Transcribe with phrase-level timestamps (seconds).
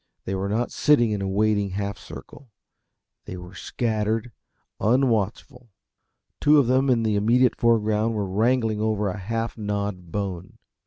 [0.25, 2.49] They were not sitting in a waiting half circle
[3.25, 4.31] they were scattered,
[4.79, 5.69] unwatchful.
[6.39, 10.57] Two of them in the immediate foreground were wrangling over a half gnawed bone.